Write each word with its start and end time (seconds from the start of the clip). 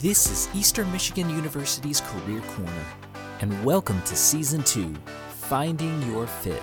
This 0.00 0.30
is 0.30 0.48
Eastern 0.54 0.92
Michigan 0.92 1.28
University's 1.28 2.00
Career 2.00 2.40
Corner, 2.42 2.86
and 3.40 3.64
welcome 3.64 4.00
to 4.02 4.14
Season 4.14 4.62
2 4.62 4.94
Finding 5.28 6.00
Your 6.02 6.28
Fit. 6.28 6.62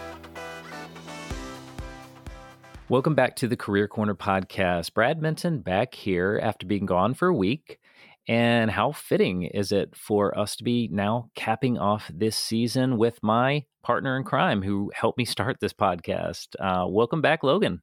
Welcome 2.88 3.14
back 3.14 3.36
to 3.36 3.50
the 3.50 3.58
Career 3.58 3.90
Corner 3.90 4.16
podcast. 4.16 4.94
Brad 4.94 5.22
Minton 5.22 5.60
back 5.60 5.96
here 5.96 6.40
after 6.42 6.66
being 6.66 6.86
gone 6.86 7.14
for 7.14 7.28
a 7.28 7.36
week. 7.36 7.78
And 8.26 8.72
how 8.72 8.94
fitting 8.94 9.44
is 9.44 9.74
it 9.74 9.98
for 9.98 10.38
us 10.40 10.56
to 10.56 10.64
be 10.64 10.88
now 10.90 11.30
capping 11.36 11.78
off 11.78 12.10
this 12.14 12.38
season 12.38 12.98
with 12.98 13.22
my 13.22 13.66
partner 13.84 14.16
in 14.16 14.24
crime 14.24 14.62
who 14.62 14.94
helped 14.96 15.18
me 15.18 15.26
start 15.26 15.58
this 15.60 15.74
podcast? 15.74 16.56
Uh, 16.58 16.88
welcome 16.88 17.22
back, 17.22 17.44
Logan. 17.44 17.82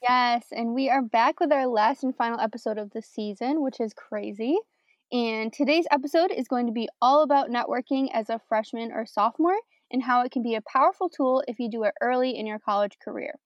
Yes, 0.00 0.44
and 0.52 0.72
we 0.72 0.88
are 0.88 1.02
back 1.02 1.40
with 1.40 1.50
our 1.50 1.66
last 1.66 2.04
and 2.04 2.14
final 2.14 2.38
episode 2.38 2.78
of 2.78 2.90
the 2.90 3.02
season, 3.02 3.60
which 3.60 3.80
is 3.80 3.92
crazy. 3.92 4.56
And 5.14 5.52
today's 5.52 5.86
episode 5.92 6.32
is 6.32 6.48
going 6.48 6.66
to 6.66 6.72
be 6.72 6.88
all 7.00 7.22
about 7.22 7.48
networking 7.48 8.08
as 8.12 8.28
a 8.28 8.40
freshman 8.48 8.90
or 8.90 9.06
sophomore 9.06 9.54
and 9.92 10.02
how 10.02 10.22
it 10.22 10.32
can 10.32 10.42
be 10.42 10.56
a 10.56 10.60
powerful 10.60 11.08
tool 11.08 11.44
if 11.46 11.60
you 11.60 11.70
do 11.70 11.84
it 11.84 11.94
early 12.00 12.36
in 12.36 12.48
your 12.48 12.58
college 12.58 12.98
career. 12.98 13.38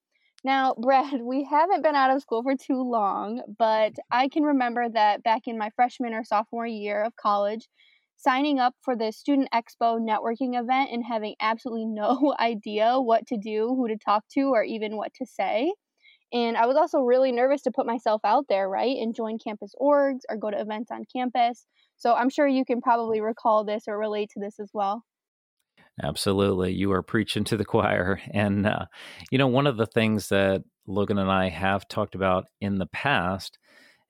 Now, 0.43 0.73
Brad, 0.81 1.21
we 1.21 1.43
haven't 1.43 1.83
been 1.83 1.93
out 1.93 2.09
of 2.09 2.23
school 2.23 2.41
for 2.41 2.55
too 2.55 2.81
long, 2.81 3.43
but 3.59 3.93
I 4.09 4.29
can 4.29 4.41
remember 4.41 4.89
that 4.89 5.21
back 5.21 5.43
in 5.45 5.59
my 5.59 5.69
freshman 5.75 6.15
or 6.15 6.23
sophomore 6.23 6.65
year 6.65 7.03
of 7.03 7.15
college, 7.15 7.69
signing 8.17 8.57
up 8.57 8.73
for 8.81 8.95
the 8.95 9.11
Student 9.11 9.49
Expo 9.53 9.99
networking 9.99 10.59
event 10.59 10.89
and 10.91 11.05
having 11.05 11.35
absolutely 11.39 11.85
no 11.85 12.33
idea 12.39 12.99
what 12.99 13.27
to 13.27 13.37
do, 13.37 13.75
who 13.75 13.87
to 13.89 13.95
talk 13.95 14.23
to, 14.29 14.49
or 14.55 14.63
even 14.63 14.97
what 14.97 15.13
to 15.13 15.25
say. 15.27 15.71
And 16.31 16.57
I 16.57 16.67
was 16.67 16.77
also 16.77 16.99
really 16.99 17.31
nervous 17.31 17.63
to 17.63 17.71
put 17.71 17.85
myself 17.85 18.21
out 18.23 18.45
there, 18.49 18.69
right? 18.69 18.97
And 18.97 19.15
join 19.15 19.39
campus 19.39 19.73
orgs 19.81 20.19
or 20.29 20.37
go 20.37 20.51
to 20.51 20.59
events 20.59 20.91
on 20.91 21.03
campus. 21.11 21.65
So 21.97 22.13
I'm 22.13 22.29
sure 22.29 22.47
you 22.47 22.65
can 22.65 22.81
probably 22.81 23.19
recall 23.19 23.65
this 23.65 23.85
or 23.87 23.97
relate 23.97 24.29
to 24.33 24.39
this 24.39 24.59
as 24.59 24.69
well. 24.73 25.03
Absolutely. 26.01 26.73
You 26.73 26.91
are 26.91 27.01
preaching 27.01 27.43
to 27.45 27.57
the 27.57 27.65
choir. 27.65 28.21
And, 28.31 28.67
uh, 28.67 28.85
you 29.31 29.37
know, 29.37 29.47
one 29.47 29.67
of 29.67 29.77
the 29.77 29.87
things 29.87 30.29
that 30.29 30.63
Logan 30.87 31.17
and 31.17 31.31
I 31.31 31.49
have 31.49 31.87
talked 31.87 32.15
about 32.15 32.45
in 32.61 32.77
the 32.77 32.87
past 32.87 33.57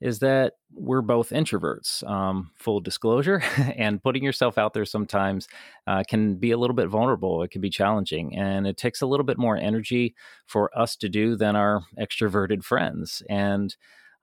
is 0.02 0.20
that 0.20 0.54
we're 0.74 1.02
both 1.02 1.32
introverts, 1.32 2.08
um, 2.10 2.52
full 2.56 2.80
disclosure, 2.80 3.42
and 3.78 4.02
putting 4.02 4.24
yourself 4.24 4.58
out 4.58 4.74
there 4.74 4.86
sometimes 4.86 5.48
uh, 5.88 6.04
can 6.08 6.36
be 6.36 6.52
a 6.52 6.58
little 6.58 6.76
bit 6.76 6.88
vulnerable. 6.88 7.44
It 7.44 7.52
can 7.52 7.62
be 7.62 7.70
challenging, 7.70 8.36
and 8.38 8.66
it 8.66 8.78
takes 8.78 9.02
a 9.02 9.08
little 9.08 9.26
bit 9.26 9.38
more 9.38 9.58
energy 9.58 10.16
for 10.46 10.70
us 10.78 10.96
to 10.98 11.10
do 11.10 11.36
than 11.36 11.56
our 11.56 11.82
extroverted 12.00 12.64
friends. 12.64 13.22
And 13.30 13.76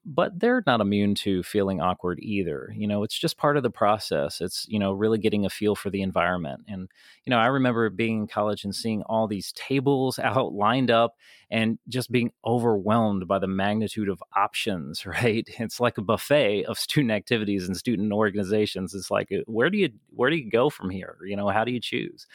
but 0.08 0.38
they're 0.38 0.62
not 0.66 0.80
immune 0.80 1.16
to 1.16 1.42
feeling 1.42 1.80
awkward 1.80 2.20
either. 2.22 2.72
You 2.76 2.86
know, 2.86 3.02
it's 3.02 3.18
just 3.18 3.36
part 3.36 3.56
of 3.56 3.64
the 3.64 3.70
process. 3.70 4.40
It's, 4.40 4.64
you 4.68 4.78
know, 4.78 4.92
really 4.92 5.18
getting 5.18 5.44
a 5.44 5.50
feel 5.50 5.74
for 5.74 5.90
the 5.90 6.00
environment. 6.00 6.60
And, 6.68 6.88
you 7.24 7.30
know, 7.30 7.38
I 7.38 7.46
remember 7.46 7.90
being 7.90 8.20
in 8.20 8.26
college 8.28 8.62
and 8.62 8.72
seeing 8.72 9.02
all 9.02 9.26
these 9.26 9.50
tables 9.52 10.18
out 10.22 10.52
lined 10.52 10.92
up 10.92 11.16
and 11.50 11.80
just 11.88 12.12
being 12.12 12.30
overwhelmed 12.44 13.26
by 13.26 13.40
the 13.40 13.48
magnitude 13.48 14.08
of 14.08 14.22
options, 14.36 15.04
right? 15.06 15.48
It's 15.58 15.80
like 15.80 15.98
a 15.98 16.02
buffet 16.02 16.66
of 16.66 16.78
student 16.78 17.10
activities 17.10 17.66
and 17.66 17.76
student 17.76 18.12
organizations. 18.12 18.94
It's 18.94 19.10
like, 19.10 19.32
uh, 19.32 19.38
where 19.46 19.70
do 19.70 19.78
you, 19.78 19.90
where 20.10 20.30
do 20.30 20.36
you 20.36 20.48
go 20.48 20.70
from 20.70 20.88
here? 20.88 21.16
You 21.26 21.34
know, 21.34 21.48
how 21.48 21.64
do 21.64 21.72
you 21.72 21.80
choose? 21.80 22.28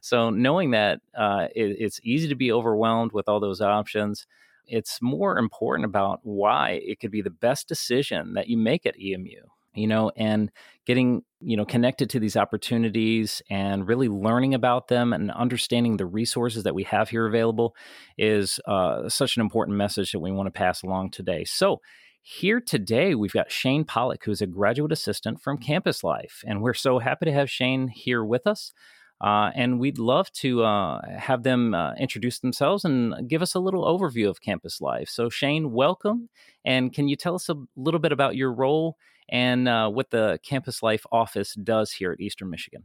So 0.00 0.30
knowing 0.30 0.70
that 0.70 1.00
uh, 1.14 1.48
it, 1.54 1.76
it's 1.78 2.00
easy 2.02 2.28
to 2.28 2.34
be 2.34 2.50
overwhelmed 2.50 3.12
with 3.12 3.28
all 3.28 3.38
those 3.38 3.60
options, 3.60 4.26
it's 4.68 5.00
more 5.02 5.38
important 5.38 5.84
about 5.84 6.20
why 6.22 6.80
it 6.84 7.00
could 7.00 7.10
be 7.10 7.22
the 7.22 7.30
best 7.30 7.68
decision 7.68 8.34
that 8.34 8.48
you 8.48 8.56
make 8.56 8.86
at 8.86 9.00
EMU 9.00 9.42
you 9.74 9.86
know 9.86 10.10
and 10.16 10.50
getting 10.86 11.22
you 11.40 11.56
know 11.56 11.64
connected 11.64 12.10
to 12.10 12.20
these 12.20 12.36
opportunities 12.36 13.40
and 13.48 13.86
really 13.86 14.08
learning 14.08 14.54
about 14.54 14.88
them 14.88 15.12
and 15.12 15.30
understanding 15.30 15.96
the 15.96 16.06
resources 16.06 16.64
that 16.64 16.74
we 16.74 16.82
have 16.82 17.08
here 17.08 17.26
available 17.26 17.74
is 18.16 18.60
uh, 18.66 19.08
such 19.08 19.36
an 19.36 19.40
important 19.40 19.76
message 19.76 20.12
that 20.12 20.20
we 20.20 20.32
want 20.32 20.46
to 20.46 20.50
pass 20.50 20.82
along 20.82 21.10
today. 21.10 21.44
So 21.44 21.80
here 22.22 22.60
today 22.60 23.14
we've 23.14 23.32
got 23.32 23.50
shane 23.50 23.84
pollock 23.84 24.24
who's 24.24 24.42
a 24.42 24.46
graduate 24.46 24.92
assistant 24.92 25.40
from 25.40 25.56
campus 25.56 26.02
life 26.02 26.42
and 26.46 26.60
we're 26.60 26.74
so 26.74 26.98
happy 26.98 27.26
to 27.26 27.32
have 27.32 27.48
shane 27.48 27.88
here 27.88 28.24
with 28.24 28.46
us 28.46 28.72
uh, 29.20 29.50
and 29.54 29.80
we'd 29.80 29.98
love 29.98 30.30
to 30.32 30.62
uh, 30.62 31.00
have 31.18 31.42
them 31.42 31.74
uh, 31.74 31.94
introduce 31.94 32.38
themselves 32.38 32.84
and 32.84 33.28
give 33.28 33.42
us 33.42 33.54
a 33.54 33.60
little 33.60 33.84
overview 33.84 34.28
of 34.28 34.40
campus 34.40 34.80
life. 34.80 35.08
So, 35.08 35.28
Shane, 35.28 35.72
welcome. 35.72 36.28
And 36.64 36.92
can 36.92 37.08
you 37.08 37.16
tell 37.16 37.34
us 37.34 37.48
a 37.48 37.56
little 37.76 38.00
bit 38.00 38.12
about 38.12 38.36
your 38.36 38.52
role 38.52 38.96
and 39.28 39.68
uh, 39.68 39.90
what 39.90 40.10
the 40.10 40.38
Campus 40.42 40.82
Life 40.82 41.04
office 41.12 41.54
does 41.54 41.92
here 41.92 42.12
at 42.12 42.20
Eastern 42.20 42.50
Michigan? 42.50 42.84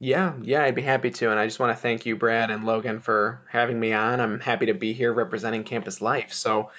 Yeah, 0.00 0.34
yeah, 0.42 0.64
I'd 0.64 0.74
be 0.74 0.82
happy 0.82 1.10
to. 1.10 1.30
And 1.30 1.38
I 1.38 1.46
just 1.46 1.58
want 1.58 1.76
to 1.76 1.80
thank 1.80 2.06
you, 2.06 2.16
Brad 2.16 2.50
and 2.50 2.64
Logan, 2.64 3.00
for 3.00 3.42
having 3.50 3.78
me 3.78 3.92
on. 3.92 4.20
I'm 4.20 4.40
happy 4.40 4.66
to 4.66 4.74
be 4.74 4.92
here 4.92 5.12
representing 5.12 5.64
Campus 5.64 6.00
Life. 6.00 6.32
So, 6.32 6.70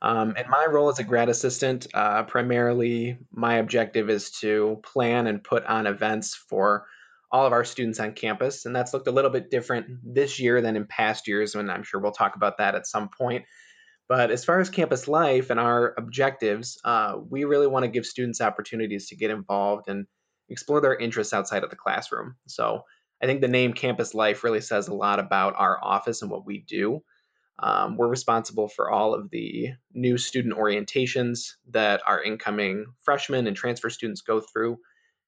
um, 0.00 0.36
in 0.36 0.50
my 0.50 0.66
role 0.68 0.88
as 0.88 0.98
a 0.98 1.04
grad 1.04 1.28
assistant, 1.28 1.86
uh, 1.94 2.24
primarily 2.24 3.18
my 3.30 3.54
objective 3.54 4.10
is 4.10 4.32
to 4.40 4.80
plan 4.82 5.28
and 5.28 5.44
put 5.44 5.64
on 5.64 5.86
events 5.86 6.34
for 6.34 6.86
all 7.32 7.46
of 7.46 7.52
our 7.52 7.64
students 7.64 7.98
on 7.98 8.12
campus. 8.12 8.66
And 8.66 8.76
that's 8.76 8.92
looked 8.92 9.08
a 9.08 9.12
little 9.12 9.30
bit 9.30 9.50
different 9.50 9.86
this 10.04 10.38
year 10.38 10.60
than 10.60 10.76
in 10.76 10.86
past 10.86 11.26
years, 11.26 11.54
and 11.54 11.70
I'm 11.70 11.82
sure 11.82 11.98
we'll 11.98 12.12
talk 12.12 12.36
about 12.36 12.58
that 12.58 12.74
at 12.74 12.86
some 12.86 13.08
point. 13.08 13.44
But 14.08 14.30
as 14.30 14.44
far 14.44 14.60
as 14.60 14.68
campus 14.68 15.08
life 15.08 15.48
and 15.48 15.58
our 15.58 15.94
objectives, 15.96 16.78
uh, 16.84 17.16
we 17.30 17.44
really 17.44 17.66
want 17.66 17.84
to 17.84 17.90
give 17.90 18.04
students 18.04 18.42
opportunities 18.42 19.08
to 19.08 19.16
get 19.16 19.30
involved 19.30 19.88
and 19.88 20.06
explore 20.50 20.82
their 20.82 20.94
interests 20.94 21.32
outside 21.32 21.64
of 21.64 21.70
the 21.70 21.76
classroom. 21.76 22.36
So 22.46 22.82
I 23.22 23.26
think 23.26 23.40
the 23.40 23.48
name 23.48 23.72
Campus 23.72 24.14
Life 24.14 24.44
really 24.44 24.60
says 24.60 24.88
a 24.88 24.94
lot 24.94 25.18
about 25.18 25.54
our 25.56 25.82
office 25.82 26.20
and 26.20 26.30
what 26.30 26.44
we 26.44 26.58
do. 26.58 27.02
Um, 27.58 27.96
we're 27.96 28.08
responsible 28.08 28.68
for 28.68 28.90
all 28.90 29.14
of 29.14 29.30
the 29.30 29.70
new 29.94 30.18
student 30.18 30.56
orientations 30.56 31.52
that 31.70 32.02
our 32.06 32.20
incoming 32.20 32.86
freshmen 33.04 33.46
and 33.46 33.56
transfer 33.56 33.88
students 33.88 34.22
go 34.22 34.40
through 34.40 34.78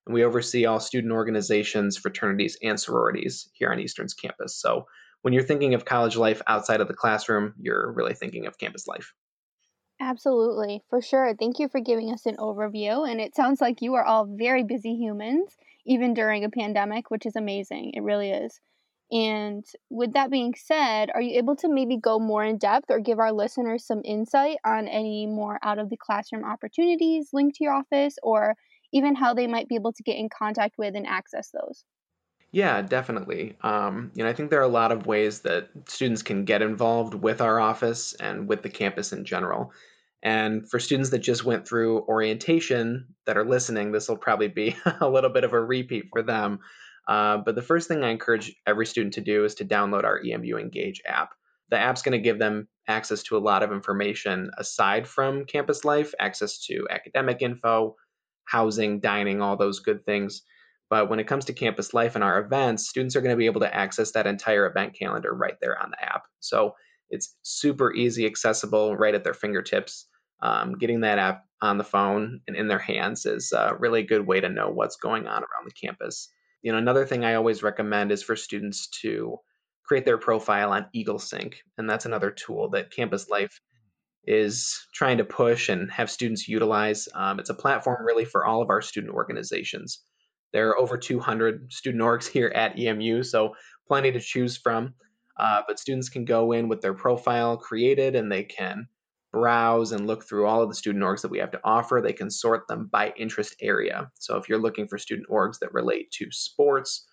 and 0.06 0.14
we 0.14 0.24
oversee 0.24 0.66
all 0.66 0.80
student 0.80 1.12
organizations, 1.12 1.96
fraternities, 1.96 2.58
and 2.62 2.78
sororities 2.78 3.48
here 3.54 3.70
on 3.70 3.80
Eastern's 3.80 4.14
campus. 4.14 4.56
So 4.56 4.86
when 5.22 5.32
you're 5.32 5.42
thinking 5.42 5.74
of 5.74 5.84
college 5.84 6.16
life 6.16 6.42
outside 6.46 6.80
of 6.80 6.88
the 6.88 6.94
classroom, 6.94 7.54
you're 7.60 7.92
really 7.92 8.14
thinking 8.14 8.46
of 8.46 8.58
campus 8.58 8.86
life. 8.86 9.14
Absolutely, 10.00 10.82
for 10.90 11.00
sure. 11.00 11.34
Thank 11.38 11.58
you 11.58 11.68
for 11.68 11.80
giving 11.80 12.12
us 12.12 12.26
an 12.26 12.36
overview. 12.36 13.08
And 13.08 13.20
it 13.20 13.34
sounds 13.34 13.60
like 13.60 13.80
you 13.80 13.94
are 13.94 14.04
all 14.04 14.26
very 14.26 14.64
busy 14.64 14.94
humans, 14.96 15.56
even 15.86 16.12
during 16.12 16.44
a 16.44 16.50
pandemic, 16.50 17.10
which 17.10 17.24
is 17.24 17.36
amazing. 17.36 17.92
It 17.94 18.02
really 18.02 18.30
is. 18.30 18.60
And 19.10 19.64
with 19.90 20.14
that 20.14 20.30
being 20.30 20.54
said, 20.56 21.10
are 21.14 21.20
you 21.20 21.38
able 21.38 21.56
to 21.56 21.68
maybe 21.68 21.96
go 21.96 22.18
more 22.18 22.42
in 22.44 22.58
depth 22.58 22.90
or 22.90 22.98
give 22.98 23.18
our 23.18 23.32
listeners 23.32 23.86
some 23.86 24.02
insight 24.04 24.56
on 24.64 24.88
any 24.88 25.26
more 25.26 25.58
out 25.62 25.78
of 25.78 25.88
the 25.90 25.96
classroom 25.96 26.44
opportunities 26.44 27.30
linked 27.32 27.56
to 27.56 27.64
your 27.64 27.74
office 27.74 28.16
or 28.22 28.56
even 28.94 29.14
how 29.14 29.34
they 29.34 29.46
might 29.46 29.68
be 29.68 29.74
able 29.74 29.92
to 29.92 30.02
get 30.02 30.16
in 30.16 30.28
contact 30.30 30.76
with 30.78 30.94
and 30.94 31.06
access 31.06 31.50
those. 31.50 31.84
Yeah, 32.52 32.82
definitely. 32.82 33.56
Um, 33.62 34.12
you 34.14 34.22
know, 34.22 34.30
I 34.30 34.32
think 34.32 34.48
there 34.48 34.60
are 34.60 34.62
a 34.62 34.68
lot 34.68 34.92
of 34.92 35.06
ways 35.06 35.40
that 35.40 35.68
students 35.88 36.22
can 36.22 36.44
get 36.44 36.62
involved 36.62 37.12
with 37.12 37.40
our 37.40 37.58
office 37.58 38.14
and 38.14 38.48
with 38.48 38.62
the 38.62 38.70
campus 38.70 39.12
in 39.12 39.24
general. 39.24 39.72
And 40.22 40.70
for 40.70 40.78
students 40.78 41.10
that 41.10 41.18
just 41.18 41.44
went 41.44 41.66
through 41.66 42.02
orientation 42.02 43.08
that 43.26 43.36
are 43.36 43.44
listening, 43.44 43.90
this 43.90 44.08
will 44.08 44.16
probably 44.16 44.46
be 44.46 44.76
a 45.00 45.08
little 45.08 45.30
bit 45.30 45.42
of 45.42 45.52
a 45.52 45.60
repeat 45.60 46.06
for 46.12 46.22
them. 46.22 46.60
Uh, 47.08 47.38
but 47.38 47.56
the 47.56 47.62
first 47.62 47.88
thing 47.88 48.04
I 48.04 48.10
encourage 48.10 48.54
every 48.64 48.86
student 48.86 49.14
to 49.14 49.20
do 49.20 49.44
is 49.44 49.56
to 49.56 49.64
download 49.64 50.04
our 50.04 50.20
EMU 50.24 50.56
Engage 50.56 51.02
app. 51.04 51.34
The 51.70 51.78
app's 51.78 52.02
going 52.02 52.12
to 52.12 52.18
give 52.18 52.38
them 52.38 52.68
access 52.86 53.24
to 53.24 53.36
a 53.36 53.38
lot 53.38 53.64
of 53.64 53.72
information 53.72 54.52
aside 54.56 55.08
from 55.08 55.44
campus 55.44 55.84
life, 55.84 56.14
access 56.20 56.64
to 56.66 56.86
academic 56.88 57.42
info, 57.42 57.96
housing, 58.44 59.00
dining, 59.00 59.40
all 59.42 59.56
those 59.56 59.80
good 59.80 60.04
things. 60.04 60.42
But 60.90 61.08
when 61.08 61.18
it 61.18 61.26
comes 61.26 61.46
to 61.46 61.52
campus 61.52 61.94
life 61.94 62.14
and 62.14 62.22
our 62.22 62.40
events, 62.40 62.88
students 62.88 63.16
are 63.16 63.20
going 63.20 63.32
to 63.34 63.38
be 63.38 63.46
able 63.46 63.62
to 63.62 63.74
access 63.74 64.12
that 64.12 64.26
entire 64.26 64.66
event 64.66 64.94
calendar 64.98 65.32
right 65.34 65.56
there 65.60 65.80
on 65.80 65.90
the 65.90 66.04
app. 66.04 66.26
So 66.40 66.74
it's 67.10 67.34
super 67.42 67.92
easy, 67.92 68.26
accessible, 68.26 68.96
right 68.96 69.14
at 69.14 69.24
their 69.24 69.34
fingertips. 69.34 70.06
Um, 70.40 70.76
getting 70.76 71.00
that 71.00 71.18
app 71.18 71.44
on 71.62 71.78
the 71.78 71.84
phone 71.84 72.40
and 72.46 72.56
in 72.56 72.68
their 72.68 72.78
hands 72.78 73.24
is 73.24 73.52
a 73.52 73.74
really 73.78 74.02
good 74.02 74.26
way 74.26 74.40
to 74.40 74.48
know 74.48 74.68
what's 74.68 74.96
going 74.96 75.26
on 75.26 75.38
around 75.38 75.66
the 75.66 75.86
campus. 75.86 76.28
You 76.62 76.72
know, 76.72 76.78
another 76.78 77.06
thing 77.06 77.24
I 77.24 77.34
always 77.34 77.62
recommend 77.62 78.12
is 78.12 78.22
for 78.22 78.36
students 78.36 78.88
to 79.02 79.38
create 79.84 80.04
their 80.04 80.18
profile 80.18 80.72
on 80.72 80.86
EagleSync, 80.94 81.54
and 81.78 81.88
that's 81.88 82.06
another 82.06 82.30
tool 82.30 82.70
that 82.70 82.90
Campus 82.90 83.28
Life 83.28 83.60
is 84.26 84.86
trying 84.92 85.18
to 85.18 85.24
push 85.24 85.68
and 85.68 85.90
have 85.90 86.10
students 86.10 86.48
utilize. 86.48 87.08
Um, 87.14 87.38
it's 87.38 87.50
a 87.50 87.54
platform 87.54 88.04
really 88.04 88.24
for 88.24 88.44
all 88.44 88.62
of 88.62 88.70
our 88.70 88.82
student 88.82 89.14
organizations. 89.14 90.00
There 90.52 90.70
are 90.70 90.78
over 90.78 90.96
200 90.96 91.72
student 91.72 92.02
orgs 92.02 92.26
here 92.32 92.52
at 92.54 92.78
EMU, 92.78 93.22
so 93.22 93.54
plenty 93.88 94.12
to 94.12 94.20
choose 94.20 94.56
from. 94.56 94.94
Uh, 95.36 95.62
but 95.66 95.80
students 95.80 96.08
can 96.08 96.24
go 96.24 96.52
in 96.52 96.68
with 96.68 96.80
their 96.80 96.94
profile 96.94 97.56
created 97.56 98.14
and 98.14 98.30
they 98.30 98.44
can 98.44 98.86
browse 99.32 99.90
and 99.90 100.06
look 100.06 100.24
through 100.24 100.46
all 100.46 100.62
of 100.62 100.68
the 100.68 100.74
student 100.76 101.02
orgs 101.02 101.22
that 101.22 101.30
we 101.30 101.40
have 101.40 101.50
to 101.50 101.60
offer. 101.64 102.00
They 102.00 102.12
can 102.12 102.30
sort 102.30 102.68
them 102.68 102.88
by 102.90 103.12
interest 103.16 103.56
area. 103.60 104.10
So 104.14 104.36
if 104.36 104.48
you're 104.48 104.60
looking 104.60 104.86
for 104.86 104.96
student 104.96 105.28
orgs 105.28 105.58
that 105.58 105.74
relate 105.74 106.12
to 106.12 106.30
sports 106.30 107.04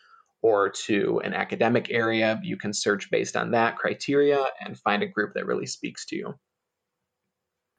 or 0.43 0.69
to 0.69 1.19
an 1.23 1.33
academic 1.33 1.89
area, 1.89 2.39
you 2.43 2.57
can 2.57 2.73
search 2.73 3.09
based 3.09 3.35
on 3.35 3.51
that 3.51 3.77
criteria 3.77 4.45
and 4.63 4.77
find 4.77 5.01
a 5.01 5.07
group 5.07 5.33
that 5.33 5.47
really 5.47 5.65
speaks 5.65 6.05
to 6.07 6.15
you. 6.15 6.35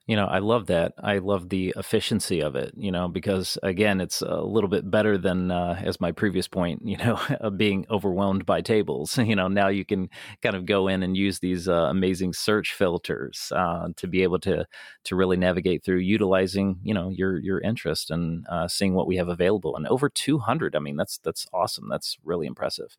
You 0.05 0.17
know, 0.17 0.25
I 0.25 0.39
love 0.39 0.65
that. 0.67 0.93
I 1.01 1.19
love 1.19 1.47
the 1.47 1.73
efficiency 1.77 2.41
of 2.41 2.57
it, 2.57 2.73
you 2.75 2.91
know, 2.91 3.07
because 3.07 3.57
again, 3.63 4.01
it's 4.01 4.21
a 4.21 4.41
little 4.41 4.69
bit 4.69 4.91
better 4.91 5.17
than, 5.17 5.49
uh, 5.49 5.79
as 5.81 6.01
my 6.01 6.11
previous 6.11 6.45
point, 6.45 6.81
you 6.83 6.97
know, 6.97 7.17
being 7.57 7.85
overwhelmed 7.89 8.45
by 8.45 8.61
tables. 8.61 9.17
You 9.33 9.37
know, 9.37 9.47
now 9.47 9.69
you 9.69 9.85
can 9.85 10.09
kind 10.41 10.55
of 10.55 10.65
go 10.65 10.89
in 10.89 11.01
and 11.01 11.15
use 11.15 11.39
these 11.39 11.69
uh, 11.69 11.87
amazing 11.89 12.33
search 12.33 12.73
filters 12.73 13.51
uh, 13.55 13.87
to 13.95 14.05
be 14.07 14.21
able 14.23 14.39
to 14.41 14.65
to 15.05 15.15
really 15.15 15.37
navigate 15.37 15.83
through 15.85 15.99
utilizing, 15.99 16.79
you 16.83 16.93
know, 16.93 17.09
your 17.09 17.37
your 17.39 17.61
interest 17.61 18.11
and 18.11 18.45
uh, 18.49 18.67
seeing 18.67 18.93
what 18.95 19.07
we 19.07 19.15
have 19.15 19.29
available. 19.29 19.75
And 19.77 19.87
over 19.87 20.09
200, 20.09 20.75
I 20.75 20.79
mean, 20.79 20.97
that's 20.97 21.17
that's 21.19 21.47
awesome. 21.53 21.87
That's 21.89 22.17
really 22.25 22.45
impressive. 22.47 22.97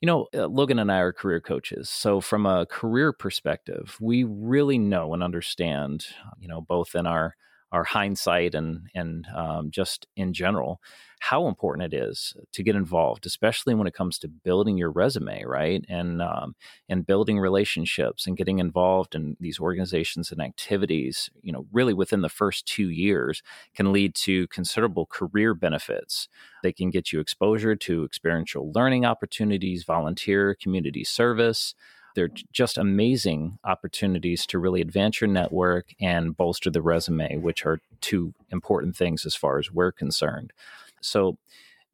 You 0.00 0.06
know, 0.06 0.26
uh, 0.34 0.46
Logan 0.46 0.78
and 0.78 0.92
I 0.92 0.98
are 0.98 1.12
career 1.12 1.40
coaches. 1.40 1.88
So, 1.88 2.20
from 2.20 2.44
a 2.44 2.66
career 2.66 3.12
perspective, 3.12 3.96
we 4.00 4.24
really 4.24 4.78
know 4.78 5.14
and 5.14 5.22
understand, 5.22 6.06
you 6.38 6.48
know, 6.48 6.60
both 6.60 6.94
in 6.94 7.06
our 7.06 7.34
our 7.72 7.84
hindsight 7.84 8.54
and 8.54 8.88
and 8.94 9.26
um, 9.34 9.70
just 9.70 10.06
in 10.16 10.32
general 10.32 10.80
how 11.18 11.48
important 11.48 11.92
it 11.92 11.96
is 11.96 12.34
to 12.52 12.62
get 12.62 12.76
involved 12.76 13.26
especially 13.26 13.74
when 13.74 13.86
it 13.86 13.94
comes 13.94 14.18
to 14.18 14.28
building 14.28 14.76
your 14.76 14.90
resume 14.90 15.42
right? 15.44 15.84
And 15.88 16.22
um, 16.22 16.54
and 16.88 17.06
building 17.06 17.38
relationships 17.38 18.26
and 18.26 18.36
getting 18.36 18.58
involved 18.58 19.14
in 19.14 19.36
these 19.40 19.58
organizations 19.58 20.30
and 20.30 20.40
activities 20.40 21.30
you 21.42 21.52
know 21.52 21.66
really 21.72 21.94
within 21.94 22.22
the 22.22 22.28
first 22.28 22.66
two 22.66 22.90
years 22.90 23.42
can 23.74 23.92
lead 23.92 24.14
to 24.14 24.46
considerable 24.48 25.06
career 25.06 25.54
benefits. 25.54 26.28
They 26.62 26.72
can 26.72 26.90
get 26.90 27.12
you 27.12 27.20
exposure 27.20 27.76
to 27.76 28.04
experiential 28.04 28.72
learning 28.72 29.04
opportunities 29.04 29.84
volunteer 29.84 30.54
community 30.54 31.04
service 31.04 31.74
they're 32.16 32.30
just 32.52 32.78
amazing 32.78 33.58
opportunities 33.62 34.46
to 34.46 34.58
really 34.58 34.80
advance 34.80 35.20
your 35.20 35.28
network 35.28 35.94
and 36.00 36.36
bolster 36.36 36.70
the 36.70 36.82
resume, 36.82 37.36
which 37.36 37.64
are 37.64 37.78
two 38.00 38.34
important 38.50 38.96
things 38.96 39.24
as 39.24 39.36
far 39.36 39.58
as 39.58 39.70
we're 39.70 39.92
concerned. 39.92 40.52
So, 41.00 41.36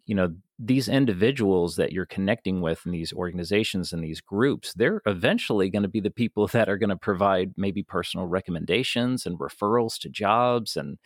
you 0.06 0.14
know, 0.14 0.34
these 0.58 0.88
individuals 0.88 1.74
that 1.76 1.92
you're 1.92 2.06
connecting 2.06 2.60
with 2.60 2.86
in 2.86 2.92
these 2.92 3.12
organizations 3.12 3.92
and 3.92 4.02
these 4.02 4.20
groups, 4.20 4.72
they're 4.74 5.02
eventually 5.06 5.69
going 5.69 5.82
to 5.82 5.88
be 5.88 6.00
the 6.00 6.10
people 6.10 6.46
that 6.52 6.69
are 6.69 6.78
going 6.78 6.90
to 6.90 6.96
provide 6.96 7.52
maybe 7.56 7.82
personal 7.82 8.26
recommendations 8.26 9.26
and 9.26 9.38
referrals 9.38 9.98
to 9.98 10.08
jobs 10.08 10.76
and 10.76 10.98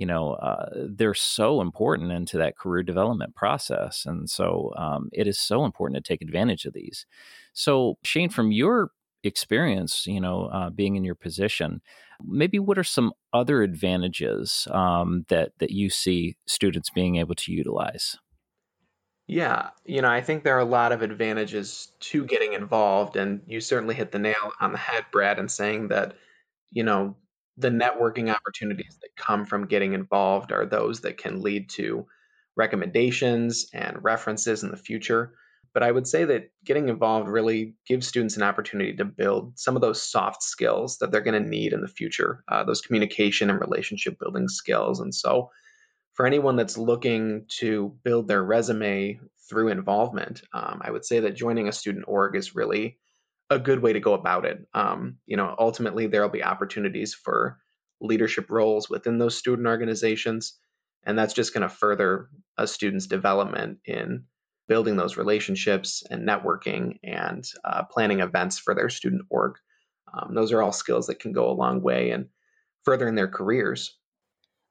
you 0.00 0.06
know 0.06 0.32
uh, 0.32 0.68
they're 0.74 1.14
so 1.14 1.60
important 1.60 2.10
into 2.10 2.38
that 2.38 2.56
career 2.56 2.82
development 2.82 3.34
process 3.34 4.04
and 4.06 4.28
so 4.28 4.72
um, 4.76 5.10
it 5.12 5.26
is 5.26 5.38
so 5.38 5.64
important 5.64 6.02
to 6.02 6.08
take 6.08 6.22
advantage 6.22 6.64
of 6.64 6.72
these. 6.72 7.06
So 7.52 7.98
shane 8.02 8.30
from 8.30 8.50
your 8.50 8.90
experience 9.22 10.06
you 10.06 10.20
know 10.20 10.46
uh, 10.46 10.70
being 10.70 10.96
in 10.96 11.04
your 11.04 11.14
position 11.14 11.82
maybe 12.26 12.58
what 12.58 12.78
are 12.78 12.84
some 12.84 13.12
other 13.32 13.62
advantages 13.62 14.66
um, 14.70 15.24
that 15.28 15.52
that 15.58 15.70
you 15.70 15.90
see 15.90 16.36
students 16.46 16.90
being 16.90 17.16
able 17.16 17.34
to 17.34 17.52
utilize? 17.52 18.16
Yeah, 19.26 19.70
you 19.84 20.02
know, 20.02 20.08
I 20.08 20.22
think 20.22 20.42
there 20.42 20.56
are 20.56 20.60
a 20.60 20.64
lot 20.64 20.90
of 20.90 21.02
advantages 21.02 21.92
to 22.00 22.24
getting 22.24 22.52
involved, 22.52 23.16
and 23.16 23.42
you 23.46 23.60
certainly 23.60 23.94
hit 23.94 24.10
the 24.10 24.18
nail 24.18 24.52
on 24.60 24.72
the 24.72 24.78
head, 24.78 25.04
Brad, 25.12 25.38
in 25.38 25.48
saying 25.48 25.88
that, 25.88 26.14
you 26.72 26.82
know, 26.82 27.14
the 27.60 27.68
networking 27.68 28.34
opportunities 28.34 28.98
that 29.02 29.16
come 29.16 29.44
from 29.46 29.66
getting 29.66 29.92
involved 29.92 30.52
are 30.52 30.66
those 30.66 31.00
that 31.00 31.18
can 31.18 31.42
lead 31.42 31.68
to 31.70 32.06
recommendations 32.56 33.66
and 33.72 34.02
references 34.02 34.62
in 34.62 34.70
the 34.70 34.76
future. 34.76 35.34
But 35.72 35.84
I 35.84 35.90
would 35.90 36.06
say 36.06 36.24
that 36.24 36.50
getting 36.64 36.88
involved 36.88 37.28
really 37.28 37.74
gives 37.86 38.08
students 38.08 38.36
an 38.36 38.42
opportunity 38.42 38.96
to 38.96 39.04
build 39.04 39.58
some 39.58 39.76
of 39.76 39.82
those 39.82 40.02
soft 40.02 40.42
skills 40.42 40.98
that 40.98 41.12
they're 41.12 41.20
going 41.20 41.40
to 41.40 41.48
need 41.48 41.72
in 41.72 41.80
the 41.80 41.88
future, 41.88 42.42
uh, 42.48 42.64
those 42.64 42.80
communication 42.80 43.50
and 43.50 43.60
relationship 43.60 44.18
building 44.18 44.48
skills. 44.48 45.00
And 45.00 45.14
so, 45.14 45.50
for 46.14 46.26
anyone 46.26 46.56
that's 46.56 46.76
looking 46.76 47.46
to 47.60 47.96
build 48.02 48.26
their 48.26 48.42
resume 48.42 49.20
through 49.48 49.68
involvement, 49.68 50.42
um, 50.52 50.82
I 50.84 50.90
would 50.90 51.04
say 51.04 51.20
that 51.20 51.36
joining 51.36 51.68
a 51.68 51.72
student 51.72 52.06
org 52.08 52.34
is 52.34 52.54
really 52.56 52.98
a 53.50 53.58
good 53.58 53.82
way 53.82 53.92
to 53.92 54.00
go 54.00 54.14
about 54.14 54.44
it. 54.44 54.66
Um, 54.72 55.16
you 55.26 55.36
know, 55.36 55.54
ultimately 55.58 56.06
there 56.06 56.22
will 56.22 56.28
be 56.28 56.44
opportunities 56.44 57.14
for 57.14 57.58
leadership 58.00 58.48
roles 58.48 58.88
within 58.88 59.18
those 59.18 59.36
student 59.36 59.66
organizations, 59.66 60.56
and 61.04 61.18
that's 61.18 61.34
just 61.34 61.52
going 61.52 61.68
to 61.68 61.74
further 61.74 62.28
a 62.56 62.66
student's 62.66 63.06
development 63.06 63.78
in 63.84 64.24
building 64.68 64.96
those 64.96 65.16
relationships 65.16 66.04
and 66.08 66.26
networking 66.26 67.00
and 67.02 67.44
uh, 67.64 67.82
planning 67.90 68.20
events 68.20 68.58
for 68.58 68.74
their 68.74 68.88
student 68.88 69.22
org. 69.28 69.56
Um, 70.14 70.34
those 70.34 70.52
are 70.52 70.62
all 70.62 70.72
skills 70.72 71.08
that 71.08 71.18
can 71.18 71.32
go 71.32 71.50
a 71.50 71.52
long 71.52 71.82
way 71.82 72.10
in 72.12 72.28
furthering 72.84 73.16
their 73.16 73.28
careers. 73.28 73.96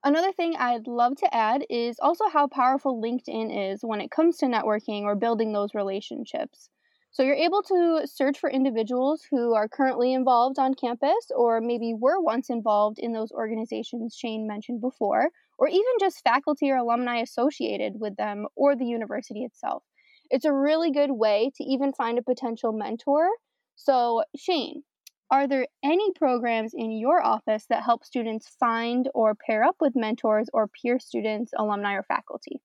Another 0.01 0.31
thing 0.31 0.55
I'd 0.55 0.87
love 0.87 1.17
to 1.17 1.35
add 1.35 1.65
is 1.69 1.97
also 1.99 2.29
how 2.29 2.47
powerful 2.47 3.01
LinkedIn 3.01 3.73
is 3.73 3.81
when 3.81 3.99
it 3.99 4.11
comes 4.11 4.37
to 4.37 4.45
networking 4.45 5.03
or 5.03 5.15
building 5.15 5.51
those 5.51 5.75
relationships. 5.75 6.69
So 7.11 7.21
you're 7.21 7.35
able 7.35 7.61
to 7.63 8.07
search 8.07 8.39
for 8.39 8.49
individuals 8.49 9.23
who 9.29 9.53
are 9.53 9.67
currently 9.67 10.13
involved 10.13 10.57
on 10.57 10.73
campus 10.73 11.29
or 11.35 11.61
maybe 11.61 11.93
were 11.93 12.19
once 12.19 12.49
involved 12.49 12.97
in 12.97 13.13
those 13.13 13.31
organizations 13.31 14.15
Shane 14.15 14.47
mentioned 14.47 14.81
before, 14.81 15.29
or 15.59 15.67
even 15.67 15.93
just 15.99 16.23
faculty 16.23 16.71
or 16.71 16.77
alumni 16.77 17.17
associated 17.17 17.99
with 17.99 18.15
them 18.15 18.47
or 18.55 18.75
the 18.75 18.85
university 18.87 19.43
itself. 19.43 19.83
It's 20.31 20.45
a 20.45 20.53
really 20.53 20.89
good 20.91 21.11
way 21.11 21.51
to 21.55 21.63
even 21.63 21.93
find 21.93 22.17
a 22.17 22.23
potential 22.23 22.71
mentor. 22.71 23.29
So, 23.75 24.23
Shane, 24.35 24.83
are 25.29 25.47
there 25.47 25.67
any 25.83 26.11
programs 26.13 26.73
in 26.73 26.91
your 26.91 27.23
office 27.23 27.65
that 27.67 27.83
help 27.83 28.03
students 28.03 28.47
find 28.47 29.09
or 29.13 29.35
pair 29.35 29.63
up 29.63 29.75
with 29.79 29.95
mentors 29.95 30.49
or 30.53 30.67
peer 30.67 30.99
students, 30.99 31.53
alumni, 31.55 31.93
or 31.93 32.03
faculty? 32.03 32.61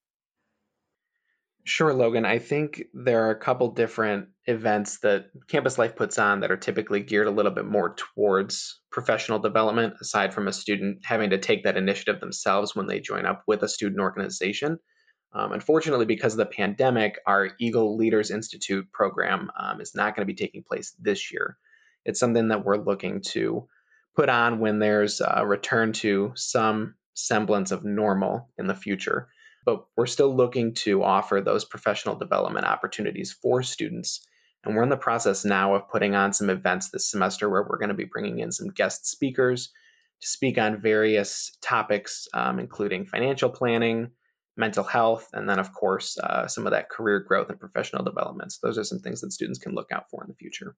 Sure, 1.66 1.94
Logan. 1.94 2.26
I 2.26 2.40
think 2.40 2.84
there 2.92 3.26
are 3.26 3.30
a 3.30 3.38
couple 3.38 3.70
different 3.70 4.28
events 4.44 4.98
that 4.98 5.30
Campus 5.48 5.78
Life 5.78 5.96
puts 5.96 6.18
on 6.18 6.40
that 6.40 6.50
are 6.50 6.58
typically 6.58 7.00
geared 7.00 7.26
a 7.26 7.30
little 7.30 7.52
bit 7.52 7.64
more 7.64 7.94
towards 7.94 8.80
professional 8.90 9.38
development, 9.38 9.94
aside 9.98 10.34
from 10.34 10.46
a 10.46 10.52
student 10.52 10.98
having 11.04 11.30
to 11.30 11.38
take 11.38 11.64
that 11.64 11.78
initiative 11.78 12.20
themselves 12.20 12.76
when 12.76 12.86
they 12.86 13.00
join 13.00 13.24
up 13.24 13.44
with 13.46 13.62
a 13.62 13.68
student 13.68 14.02
organization. 14.02 14.78
Um, 15.32 15.52
unfortunately, 15.52 16.04
because 16.04 16.34
of 16.34 16.38
the 16.38 16.46
pandemic, 16.46 17.18
our 17.26 17.52
Eagle 17.58 17.96
Leaders 17.96 18.30
Institute 18.30 18.92
program 18.92 19.50
um, 19.58 19.80
is 19.80 19.94
not 19.94 20.14
going 20.14 20.26
to 20.26 20.32
be 20.32 20.36
taking 20.36 20.64
place 20.64 20.94
this 21.00 21.32
year. 21.32 21.56
It's 22.04 22.20
something 22.20 22.48
that 22.48 22.62
we're 22.62 22.76
looking 22.76 23.22
to 23.28 23.68
put 24.14 24.28
on 24.28 24.60
when 24.60 24.80
there's 24.80 25.22
a 25.26 25.46
return 25.46 25.94
to 25.94 26.32
some 26.34 26.94
semblance 27.14 27.70
of 27.70 27.84
normal 27.86 28.50
in 28.58 28.66
the 28.66 28.74
future 28.74 29.28
but 29.64 29.86
we're 29.96 30.06
still 30.06 30.34
looking 30.34 30.74
to 30.74 31.02
offer 31.02 31.40
those 31.40 31.64
professional 31.64 32.16
development 32.16 32.66
opportunities 32.66 33.32
for 33.32 33.62
students. 33.62 34.26
And 34.64 34.74
we're 34.74 34.82
in 34.82 34.88
the 34.88 34.96
process 34.96 35.44
now 35.44 35.74
of 35.74 35.88
putting 35.88 36.14
on 36.14 36.32
some 36.32 36.50
events 36.50 36.90
this 36.90 37.10
semester 37.10 37.48
where 37.48 37.62
we're 37.62 37.78
going 37.78 37.90
to 37.90 37.94
be 37.94 38.04
bringing 38.04 38.38
in 38.38 38.52
some 38.52 38.68
guest 38.68 39.06
speakers 39.06 39.70
to 40.22 40.28
speak 40.28 40.58
on 40.58 40.80
various 40.80 41.56
topics, 41.60 42.28
um, 42.32 42.58
including 42.58 43.04
financial 43.04 43.50
planning, 43.50 44.10
mental 44.56 44.84
health, 44.84 45.28
and 45.32 45.48
then, 45.48 45.58
of 45.58 45.72
course, 45.72 46.16
uh, 46.18 46.46
some 46.46 46.66
of 46.66 46.72
that 46.72 46.88
career 46.88 47.20
growth 47.20 47.50
and 47.50 47.60
professional 47.60 48.04
development. 48.04 48.52
So, 48.52 48.66
those 48.66 48.78
are 48.78 48.84
some 48.84 49.00
things 49.00 49.20
that 49.20 49.32
students 49.32 49.58
can 49.58 49.74
look 49.74 49.92
out 49.92 50.08
for 50.10 50.22
in 50.22 50.28
the 50.28 50.36
future. 50.36 50.74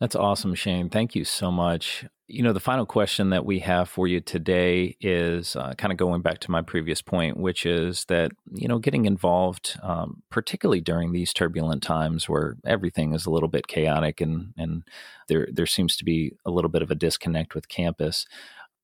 That's 0.00 0.16
awesome, 0.16 0.54
Shane. 0.54 0.88
Thank 0.88 1.14
you 1.14 1.24
so 1.24 1.50
much. 1.50 2.06
You 2.26 2.42
know, 2.42 2.54
the 2.54 2.60
final 2.60 2.86
question 2.86 3.30
that 3.30 3.44
we 3.44 3.58
have 3.58 3.88
for 3.88 4.06
you 4.06 4.20
today 4.20 4.96
is 5.00 5.56
uh, 5.56 5.74
kind 5.76 5.92
of 5.92 5.98
going 5.98 6.22
back 6.22 6.38
to 6.40 6.50
my 6.50 6.62
previous 6.62 7.02
point, 7.02 7.36
which 7.36 7.66
is 7.66 8.06
that, 8.06 8.30
you 8.54 8.66
know, 8.66 8.78
getting 8.78 9.04
involved, 9.04 9.78
um, 9.82 10.22
particularly 10.30 10.80
during 10.80 11.12
these 11.12 11.34
turbulent 11.34 11.82
times 11.82 12.30
where 12.30 12.56
everything 12.64 13.12
is 13.12 13.26
a 13.26 13.30
little 13.30 13.48
bit 13.48 13.66
chaotic 13.66 14.22
and, 14.22 14.54
and 14.56 14.84
there, 15.28 15.48
there 15.52 15.66
seems 15.66 15.96
to 15.96 16.04
be 16.04 16.32
a 16.46 16.50
little 16.50 16.70
bit 16.70 16.82
of 16.82 16.90
a 16.90 16.94
disconnect 16.94 17.54
with 17.54 17.68
campus 17.68 18.26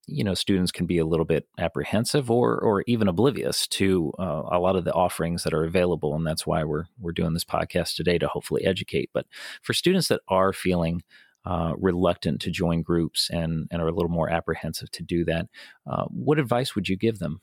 you 0.06 0.22
know 0.22 0.34
students 0.34 0.70
can 0.70 0.86
be 0.86 0.98
a 0.98 1.04
little 1.04 1.24
bit 1.24 1.46
apprehensive 1.58 2.30
or 2.30 2.58
or 2.58 2.84
even 2.86 3.08
oblivious 3.08 3.66
to 3.66 4.12
uh, 4.18 4.42
a 4.52 4.58
lot 4.58 4.76
of 4.76 4.84
the 4.84 4.92
offerings 4.92 5.42
that 5.42 5.52
are 5.52 5.64
available 5.64 6.14
and 6.14 6.26
that's 6.26 6.46
why 6.46 6.64
we're 6.64 6.84
we're 7.00 7.12
doing 7.12 7.32
this 7.32 7.44
podcast 7.44 7.96
today 7.96 8.18
to 8.18 8.28
hopefully 8.28 8.64
educate. 8.64 9.10
But 9.12 9.26
for 9.62 9.72
students 9.72 10.08
that 10.08 10.20
are 10.28 10.52
feeling 10.52 11.02
uh, 11.44 11.74
reluctant 11.78 12.40
to 12.40 12.50
join 12.50 12.82
groups 12.82 13.30
and 13.30 13.68
and 13.70 13.82
are 13.82 13.88
a 13.88 13.94
little 13.94 14.10
more 14.10 14.30
apprehensive 14.30 14.90
to 14.92 15.02
do 15.02 15.24
that 15.24 15.46
uh, 15.86 16.04
what 16.04 16.38
advice 16.38 16.74
would 16.74 16.88
you 16.88 16.96
give 16.96 17.18
them? 17.18 17.40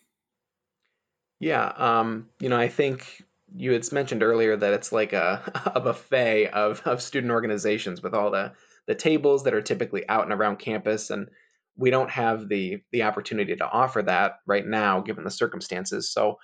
Yeah 1.39 1.74
um, 1.77 2.29
you 2.39 2.50
know 2.50 2.58
i 2.58 2.67
think 2.67 3.24
you 3.55 3.72
had 3.72 3.91
mentioned 3.91 4.24
earlier 4.24 4.55
that 4.58 4.74
it's 4.74 4.91
like 4.91 5.13
a, 5.13 5.72
a 5.75 5.79
buffet 5.79 6.48
of, 6.48 6.82
of 6.86 7.01
student 7.01 7.32
organizations 7.32 8.01
with 8.01 8.13
all 8.13 8.32
the 8.32 8.53
the 8.86 8.96
tables 8.96 9.43
that 9.43 9.53
are 9.53 9.62
typically 9.62 10.08
out 10.10 10.24
and 10.24 10.34
around 10.34 10.58
campus 10.58 11.10
and 11.10 11.29
we 11.77 11.89
don't 11.89 12.12
have 12.12 12.48
the 12.48 12.82
the 12.92 13.03
opportunity 13.03 13.56
to 13.56 13.68
offer 13.68 14.01
that 14.01 14.39
right 14.46 14.65
now 14.65 15.01
given 15.01 15.24
the 15.24 15.32
circumstances. 15.32 16.12
So 16.12 16.38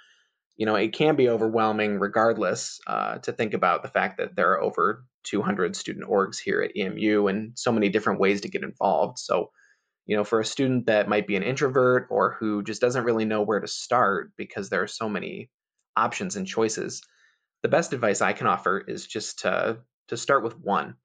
you 0.55 0.65
know 0.65 0.75
it 0.75 0.93
can 0.93 1.15
be 1.15 1.29
overwhelming 1.29 1.99
regardless 1.99 2.79
uh, 2.87 3.19
to 3.19 3.31
think 3.31 3.53
about 3.53 3.81
the 3.83 3.89
fact 3.89 4.17
that 4.17 4.35
there 4.35 4.51
are 4.51 4.61
over 4.61 5.05
200 5.25 5.75
student 5.75 6.09
orgs 6.09 6.37
here 6.39 6.61
at 6.61 6.75
emu 6.75 7.27
and 7.27 7.53
so 7.55 7.71
many 7.71 7.89
different 7.89 8.19
ways 8.19 8.41
to 8.41 8.49
get 8.49 8.63
involved. 8.63 9.19
So 9.19 9.51
you 10.05 10.17
know 10.17 10.23
for 10.23 10.39
a 10.39 10.45
student 10.45 10.87
that 10.87 11.09
might 11.09 11.27
be 11.27 11.35
an 11.35 11.43
introvert 11.43 12.07
or 12.09 12.35
who 12.39 12.63
just 12.63 12.81
doesn't 12.81 13.05
really 13.05 13.25
know 13.25 13.41
where 13.41 13.59
to 13.59 13.67
start 13.67 14.31
because 14.37 14.69
there 14.69 14.83
are 14.83 14.87
so 14.87 15.09
many 15.09 15.49
options 15.95 16.35
and 16.35 16.47
choices 16.47 17.01
the 17.61 17.67
best 17.67 17.91
advice 17.91 18.21
i 18.21 18.31
can 18.31 18.47
offer 18.47 18.79
is 18.79 19.05
just 19.05 19.39
to 19.39 19.79
to 20.09 20.17
start 20.17 20.43
with 20.43 20.59
one. 20.59 20.95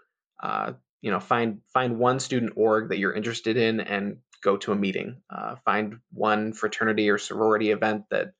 Uh, 0.43 0.73
you 1.05 1.11
know 1.11 1.21
find 1.21 1.61
find 1.75 1.99
one 1.99 2.19
student 2.19 2.55
org 2.57 2.89
that 2.89 2.99
you're 2.99 3.13
interested 3.13 3.59
in 3.59 3.81
and 3.81 4.17
go 4.43 4.57
to 4.57 4.73
a 4.73 4.77
meeting. 4.77 5.21
Uh, 5.29 5.57
find 5.67 5.99
one 6.11 6.55
fraternity 6.55 7.11
or 7.11 7.19
sorority 7.19 7.71
event 7.73 8.05
that 8.11 8.33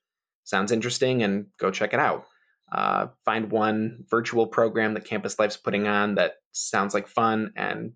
sounds 0.45 0.73
interesting 0.73 1.23
and 1.23 1.47
go 1.59 1.71
check 1.71 1.93
it 1.93 2.01
out. 2.01 2.25
Uh, 2.73 3.09
find 3.27 3.51
one 3.51 4.05
virtual 4.09 4.47
program 4.47 4.95
that 4.95 5.05
campus 5.05 5.39
life's 5.39 5.59
putting 5.59 5.87
on 5.87 6.15
that 6.15 6.37
sounds 6.53 6.95
like 6.95 7.07
fun 7.07 7.53
and 7.55 7.93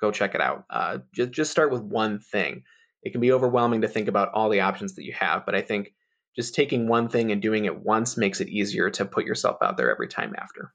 go 0.00 0.12
check 0.12 0.36
it 0.36 0.40
out. 0.40 0.64
Uh, 0.70 0.98
just, 1.12 1.32
just 1.32 1.50
start 1.50 1.72
with 1.72 1.82
one 1.82 2.20
thing. 2.20 2.62
It 3.02 3.10
can 3.10 3.20
be 3.20 3.32
overwhelming 3.32 3.80
to 3.80 3.88
think 3.88 4.06
about 4.06 4.30
all 4.32 4.48
the 4.48 4.60
options 4.60 4.94
that 4.94 5.04
you 5.04 5.12
have 5.12 5.46
but 5.46 5.54
i 5.54 5.62
think 5.62 5.92
just 6.36 6.54
taking 6.54 6.88
one 6.88 7.08
thing 7.08 7.32
and 7.32 7.40
doing 7.40 7.64
it 7.64 7.80
once 7.80 8.16
makes 8.16 8.40
it 8.40 8.48
easier 8.48 8.90
to 8.90 9.04
put 9.04 9.24
yourself 9.24 9.58
out 9.62 9.76
there 9.76 9.90
every 9.90 10.08
time 10.08 10.34
after 10.36 10.72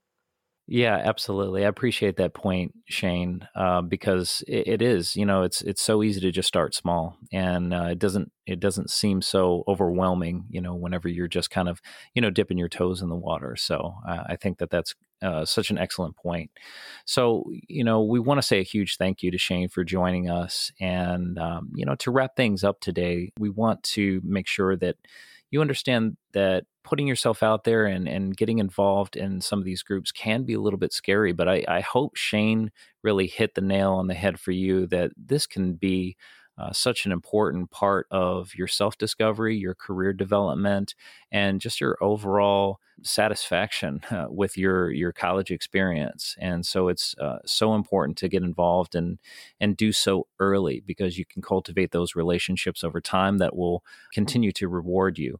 yeah, 0.65 0.95
absolutely. 0.95 1.65
I 1.65 1.67
appreciate 1.67 2.15
that 2.17 2.33
point, 2.33 2.73
Shane, 2.85 3.45
uh, 3.53 3.81
because 3.81 4.43
it, 4.47 4.67
it 4.67 4.81
is. 4.81 5.13
You 5.13 5.25
know, 5.25 5.43
it's 5.43 5.61
it's 5.61 5.81
so 5.81 6.01
easy 6.01 6.21
to 6.21 6.31
just 6.31 6.47
start 6.47 6.73
small, 6.73 7.17
and 7.33 7.73
uh, 7.73 7.87
it 7.91 7.99
doesn't 7.99 8.31
it 8.45 8.61
doesn't 8.61 8.89
seem 8.89 9.21
so 9.21 9.65
overwhelming. 9.67 10.45
You 10.49 10.61
know, 10.61 10.73
whenever 10.73 11.09
you're 11.09 11.27
just 11.27 11.49
kind 11.49 11.67
of 11.67 11.81
you 12.13 12.21
know 12.21 12.29
dipping 12.29 12.57
your 12.57 12.69
toes 12.69 13.01
in 13.01 13.09
the 13.09 13.15
water. 13.15 13.57
So 13.57 13.95
uh, 14.07 14.23
I 14.27 14.37
think 14.37 14.59
that 14.59 14.69
that's 14.69 14.95
uh, 15.21 15.43
such 15.43 15.69
an 15.69 15.77
excellent 15.77 16.15
point. 16.15 16.49
So 17.05 17.43
you 17.67 17.83
know, 17.83 18.01
we 18.01 18.21
want 18.21 18.37
to 18.37 18.47
say 18.47 18.59
a 18.59 18.63
huge 18.63 18.95
thank 18.95 19.21
you 19.21 19.31
to 19.31 19.37
Shane 19.37 19.67
for 19.67 19.83
joining 19.83 20.29
us, 20.29 20.71
and 20.79 21.37
um, 21.39 21.71
you 21.75 21.85
know, 21.85 21.95
to 21.95 22.11
wrap 22.11 22.37
things 22.37 22.63
up 22.63 22.79
today, 22.79 23.31
we 23.37 23.49
want 23.49 23.83
to 23.83 24.21
make 24.23 24.47
sure 24.47 24.77
that 24.77 24.95
you 25.51 25.59
understand 25.59 26.15
that 26.33 26.63
putting 26.83 27.07
yourself 27.07 27.41
out 27.41 27.63
there 27.63 27.85
and, 27.85 28.07
and 28.07 28.35
getting 28.35 28.59
involved 28.59 29.15
in 29.15 29.41
some 29.41 29.59
of 29.59 29.65
these 29.65 29.83
groups 29.83 30.11
can 30.11 30.43
be 30.43 30.53
a 30.53 30.59
little 30.61 30.79
bit 30.79 30.93
scary. 30.93 31.31
But 31.31 31.47
I, 31.49 31.63
I 31.67 31.81
hope 31.81 32.15
Shane 32.15 32.71
really 33.03 33.27
hit 33.27 33.55
the 33.55 33.61
nail 33.61 33.93
on 33.93 34.07
the 34.07 34.13
head 34.13 34.39
for 34.39 34.51
you 34.51 34.87
that 34.87 35.11
this 35.17 35.47
can 35.47 35.73
be 35.73 36.15
uh, 36.57 36.71
such 36.71 37.05
an 37.05 37.11
important 37.11 37.71
part 37.71 38.05
of 38.11 38.53
your 38.55 38.67
self 38.67 38.97
discovery, 38.97 39.57
your 39.57 39.73
career 39.73 40.13
development, 40.13 40.93
and 41.31 41.59
just 41.59 41.81
your 41.81 41.97
overall 41.99 42.79
satisfaction 43.01 44.01
uh, 44.11 44.27
with 44.29 44.55
your 44.55 44.91
your 44.91 45.11
college 45.11 45.49
experience. 45.49 46.35
And 46.39 46.65
so 46.65 46.89
it's 46.89 47.15
uh, 47.17 47.39
so 47.45 47.73
important 47.73 48.17
to 48.19 48.29
get 48.29 48.43
involved 48.43 48.93
and 48.93 49.17
and 49.59 49.75
do 49.75 49.91
so 49.91 50.27
early 50.39 50.83
because 50.85 51.17
you 51.17 51.25
can 51.25 51.41
cultivate 51.41 51.91
those 51.91 52.15
relationships 52.15 52.83
over 52.83 53.01
time 53.01 53.39
that 53.39 53.55
will 53.55 53.83
continue 54.13 54.51
to 54.53 54.67
reward 54.67 55.17
you. 55.17 55.39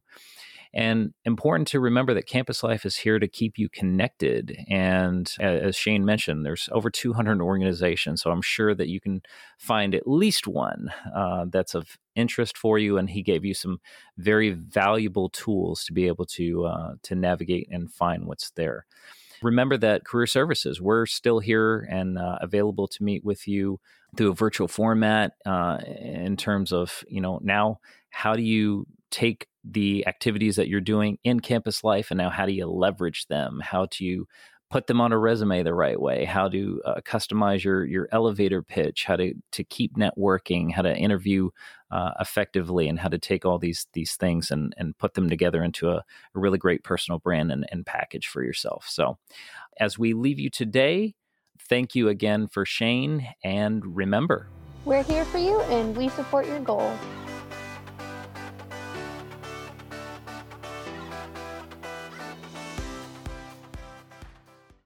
And 0.74 1.14
important 1.24 1.68
to 1.68 1.78
remember 1.78 2.14
that 2.14 2.26
campus 2.26 2.64
life 2.64 2.84
is 2.84 2.96
here 2.96 3.20
to 3.20 3.28
keep 3.28 3.58
you 3.58 3.68
connected. 3.68 4.56
And 4.68 5.32
as 5.38 5.76
Shane 5.76 6.04
mentioned, 6.04 6.44
there's 6.44 6.68
over 6.72 6.90
200 6.90 7.40
organizations. 7.40 8.22
So 8.22 8.32
I'm 8.32 8.42
sure 8.42 8.74
that 8.74 8.88
you 8.88 9.00
can 9.00 9.22
find 9.56 9.94
at 9.94 10.08
least 10.08 10.48
one 10.48 10.90
uh, 11.14 11.46
that's 11.48 11.76
of 11.76 11.96
interest 12.16 12.58
for 12.58 12.76
you. 12.76 12.98
And 12.98 13.08
he 13.08 13.22
gave 13.22 13.44
you 13.44 13.54
some 13.54 13.78
very 14.18 14.50
valuable 14.50 15.28
tools 15.28 15.84
to 15.84 15.92
be 15.92 16.08
able 16.08 16.26
to 16.26 16.66
uh, 16.66 16.94
to 17.04 17.14
navigate 17.14 17.68
and 17.70 17.92
find 17.92 18.26
what's 18.26 18.50
there 18.50 18.84
remember 19.42 19.76
that 19.76 20.04
career 20.04 20.26
services 20.26 20.80
we're 20.80 21.04
still 21.04 21.38
here 21.38 21.86
and 21.90 22.18
uh, 22.18 22.38
available 22.40 22.88
to 22.88 23.02
meet 23.02 23.24
with 23.24 23.46
you 23.46 23.78
through 24.16 24.30
a 24.30 24.34
virtual 24.34 24.68
format 24.68 25.32
uh, 25.44 25.78
in 26.00 26.36
terms 26.36 26.72
of 26.72 27.04
you 27.08 27.20
know 27.20 27.38
now 27.42 27.78
how 28.10 28.34
do 28.34 28.42
you 28.42 28.86
take 29.10 29.46
the 29.64 30.06
activities 30.06 30.56
that 30.56 30.68
you're 30.68 30.80
doing 30.80 31.18
in 31.24 31.40
campus 31.40 31.82
life 31.82 32.10
and 32.10 32.18
now 32.18 32.30
how 32.30 32.46
do 32.46 32.52
you 32.52 32.66
leverage 32.66 33.26
them? 33.26 33.60
How 33.62 33.86
do 33.86 34.04
you 34.04 34.26
put 34.70 34.86
them 34.86 35.00
on 35.00 35.12
a 35.12 35.18
resume 35.18 35.62
the 35.62 35.74
right 35.74 36.00
way? 36.00 36.24
How 36.24 36.48
to 36.48 36.82
uh, 36.84 37.00
customize 37.04 37.64
your 37.64 37.84
your 37.84 38.08
elevator 38.12 38.62
pitch? 38.62 39.04
How 39.04 39.16
to 39.16 39.34
to 39.52 39.64
keep 39.64 39.96
networking? 39.96 40.72
How 40.72 40.82
to 40.82 40.94
interview 40.94 41.50
uh, 41.90 42.12
effectively 42.20 42.88
and 42.88 42.98
how 42.98 43.08
to 43.08 43.18
take 43.18 43.44
all 43.44 43.58
these 43.58 43.86
these 43.92 44.16
things 44.16 44.50
and 44.50 44.74
and 44.76 44.96
put 44.98 45.14
them 45.14 45.30
together 45.30 45.62
into 45.62 45.88
a, 45.90 45.96
a 45.96 46.04
really 46.34 46.58
great 46.58 46.84
personal 46.84 47.18
brand 47.18 47.50
and, 47.50 47.66
and 47.70 47.86
package 47.86 48.26
for 48.26 48.42
yourself. 48.42 48.86
So 48.88 49.18
as 49.78 49.98
we 49.98 50.12
leave 50.12 50.38
you 50.38 50.50
today 50.50 51.14
thank 51.68 51.94
you 51.94 52.08
again 52.08 52.48
for 52.48 52.64
shane 52.64 53.26
and 53.42 53.96
remember 53.96 54.48
we're 54.84 55.02
here 55.02 55.24
for 55.24 55.38
you 55.38 55.60
and 55.62 55.96
we 55.96 56.08
support 56.08 56.46
your 56.46 56.60
goal 56.60 56.92